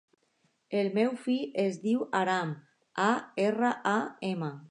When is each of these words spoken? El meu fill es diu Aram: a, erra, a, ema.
El 0.79 0.87
meu 0.95 1.11
fill 1.25 1.51
es 1.65 1.77
diu 1.83 2.01
Aram: 2.21 2.55
a, 3.05 3.09
erra, 3.47 3.73
a, 3.95 3.97
ema. 4.35 4.53